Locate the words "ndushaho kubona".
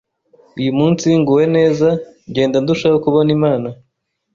2.63-3.29